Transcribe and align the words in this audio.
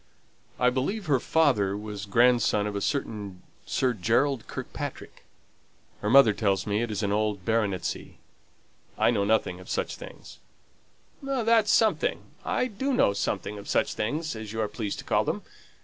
"I 0.59 0.71
believe 0.71 1.05
her 1.05 1.19
father 1.19 1.77
was 1.77 2.07
grandson 2.07 2.65
of 2.65 2.75
a 2.75 2.81
certain 2.81 3.43
Sir 3.67 3.93
Gerald 3.93 4.47
Kirkpatrick. 4.47 5.23
Her 6.01 6.09
mother 6.09 6.33
tells 6.33 6.65
me 6.65 6.81
it 6.81 6.89
is 6.89 7.03
an 7.03 7.11
old 7.11 7.45
baronetcy. 7.45 8.17
I 8.97 9.11
know 9.11 9.25
nothing 9.25 9.59
of 9.59 9.69
such 9.69 9.95
things." 9.97 10.39
"That's 11.21 11.69
something. 11.69 12.23
I 12.43 12.65
do 12.65 12.93
know 12.95 13.13
something 13.13 13.59
of 13.59 13.69
such 13.69 13.93
things, 13.93 14.35
as 14.35 14.51
you 14.51 14.59
are 14.61 14.67
pleased 14.67 14.97
to 14.97 15.05
call 15.05 15.23
them. 15.23 15.43